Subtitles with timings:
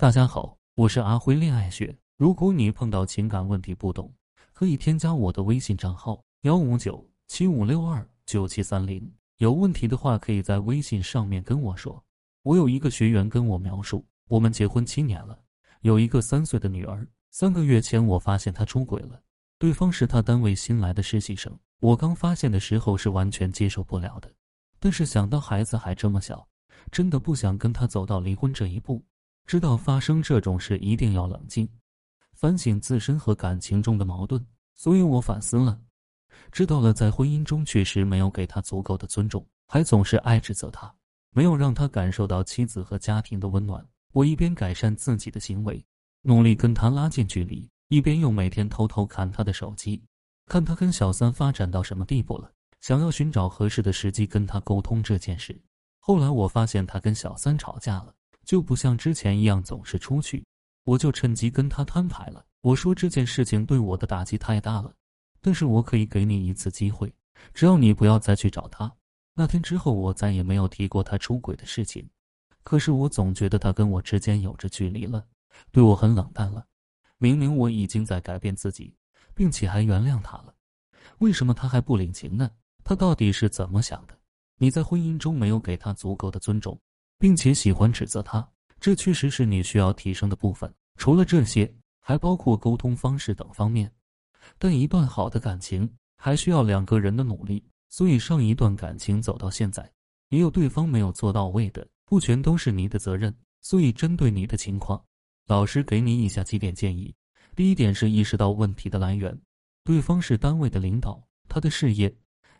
[0.00, 1.94] 大家好，我是阿辉恋爱学。
[2.16, 4.10] 如果你碰到情感问题不懂，
[4.54, 9.12] 可以添加我的微信账号幺五九七五六二九七三零。
[9.36, 12.02] 有问题的话，可以在微信上面跟我说。
[12.44, 15.38] 我有一个学员跟我描述，我们结婚七年了，
[15.82, 17.06] 有一个三岁的女儿。
[17.30, 19.20] 三个月前，我发现他出轨了，
[19.58, 21.54] 对方是他单位新来的实习生。
[21.78, 24.32] 我刚发现的时候是完全接受不了的，
[24.78, 26.48] 但是想到孩子还这么小，
[26.90, 29.04] 真的不想跟他走到离婚这一步。
[29.46, 31.68] 知道发生这种事一定要冷静，
[32.34, 34.44] 反省自身和感情中的矛盾。
[34.74, 35.78] 所以我反思了，
[36.50, 40.90] 知道了在婚姻中确实没有给他足够的尊重，还总是爱指责他，
[41.32, 43.86] 没有让他感受到妻子和家庭的温暖。
[44.12, 45.84] 我一边改善自己的行为，
[46.22, 50.02] 努力跟他拉近距离，一边又每天偷偷看他的手机，
[50.46, 52.50] 看他跟小三发展到什么地步了，
[52.80, 55.60] 想要寻找合适的时机跟他沟通这件事。
[55.98, 58.14] 后来我发现他跟小三吵架了。
[58.50, 60.44] 就不像之前一样总是出去，
[60.82, 62.44] 我就趁机跟他摊牌了。
[62.62, 64.92] 我说这件事情对我的打击太大了，
[65.40, 67.14] 但是我可以给你一次机会，
[67.54, 68.92] 只要你不要再去找他。
[69.34, 72.04] 那天之后，我再也没有提过他出轨的事情。
[72.64, 75.24] 可是我总觉得他跟我之间有着距离了，
[75.70, 76.66] 对我很冷淡了。
[77.18, 78.92] 明明我已经在改变自己，
[79.32, 80.52] 并且还原谅他了，
[81.18, 82.50] 为什么他还不领情呢？
[82.82, 84.18] 他到底是怎么想的？
[84.56, 86.76] 你在婚姻中没有给他足够的尊重。
[87.20, 88.48] 并且喜欢指责他，
[88.80, 90.72] 这确实是你需要提升的部分。
[90.96, 93.92] 除了这些，还包括沟通方式等方面。
[94.58, 99.92] 但一段好的感情还需要两个人的努力，所以上一段感情走到现在，
[100.30, 103.32] 也有对方没有做到位的，不全都是你的责任。
[103.60, 105.04] 所以针对你的情况，
[105.46, 107.14] 老师给你以下几点建议：
[107.54, 109.38] 第一点是意识到问题的来源，
[109.84, 112.10] 对方是单位的领导，他的事业、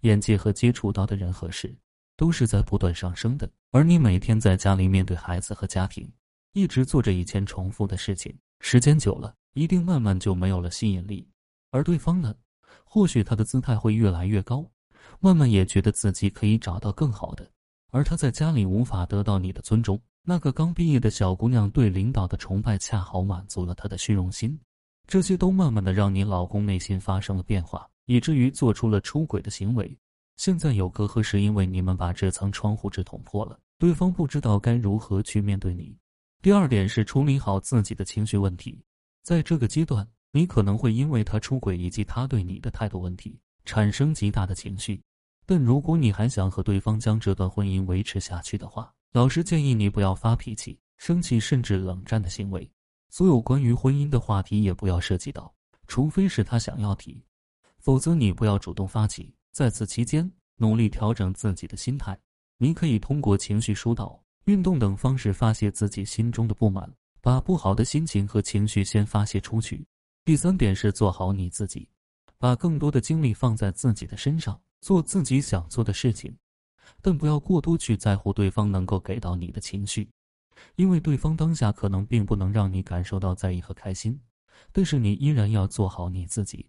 [0.00, 1.76] 眼界和接触到的人和事。
[2.18, 3.46] 都是在不断上升的，
[3.76, 6.10] 而你每天在家里面对孩子和家庭，
[6.54, 11.28] 一直做着以前重复的事情，时间久了，一定慢慢就没有了吸引力。
[11.72, 12.34] 而对方呢，
[12.86, 14.64] 或许他的姿态会越来越高，
[15.20, 17.46] 慢慢也觉得自己可以找到更好的。
[17.90, 24.58] 而他在家里无法得到你的尊重，那个刚毕业的小姑娘对领导的崇拜，恰好满足了他的虚荣心。
[25.06, 29.94] 这些都慢慢的让你老公内心发生了变化，以至于做出了出轨的行为。
[30.38, 35.96] 现在有隔阂，是因为你们把这层窗户纸捅破了，对方不知道该如何去面对你。
[36.40, 38.82] 第二点是处理好自己的情绪问题，
[39.22, 45.02] 在这个阶段，你可能会因为他出轨以及他对你的态度问题产生极大的情绪，
[45.44, 52.70] 但如果你还想和对方将这段婚姻维持下去的话，老师建议你不要发脾气、生气甚至冷战的行为，
[53.10, 55.52] 所有关于婚姻的话题也不要涉及到，
[55.86, 57.22] 除非是他想要提，
[57.78, 59.34] 否则你不要主动发起。
[59.52, 62.18] 在此期间，努力调整自己的心态。
[62.58, 66.90] 你可以通过情绪疏导、运动等方式发泄自己心中的不满，
[67.20, 69.86] 把不好的心情和情绪先发泄出去。
[70.24, 71.88] 第三点是做好你自己，
[72.38, 76.34] 把更多的精力放在自己的身上，做自己想做的事情，
[77.02, 80.08] 但不要过多去在乎对方能够给到你的情绪，
[80.76, 84.18] 因为对方当下可能并不能让你感受到在意和开心。
[84.72, 86.66] 但是你依然要做好你自己，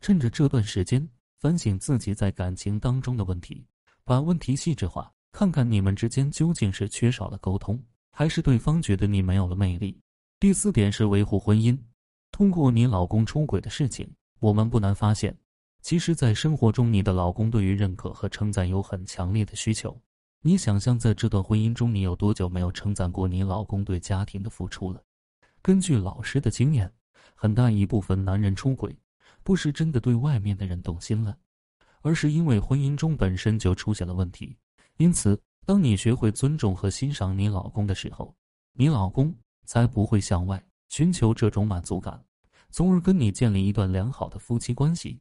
[0.00, 1.08] 趁着这段时间。
[1.40, 3.64] 反省自己在感情当中的问题，
[4.02, 9.98] 把问题细致化，看看你们之间究竟是缺少了沟通，还是对方觉得你没有了魅力。
[10.40, 11.78] 第四点是维护婚姻。
[12.30, 14.08] 通过你老公出轨的事情，
[14.40, 15.36] 我们不难发现，
[15.80, 20.00] 其实，在生活中，你的老公对于认可和称赞有很强烈的需求。
[20.42, 25.02] 你想象在这段婚姻中，你有多久没有称赞过你老公对家庭的付出了？
[25.62, 26.92] 根据老师的经验，
[27.34, 28.96] 很大一部分男人出轨。
[29.44, 31.38] 不是真的对外面的人动心了，
[32.02, 34.58] 而是因为婚姻中本身就出现了问题。
[34.98, 38.34] 因此，当你学会尊重和欣赏你老公的时候，
[38.72, 42.22] 你老公才不会向外寻求这种满足感，
[42.70, 45.20] 从而跟你建立一段良好的夫妻关系。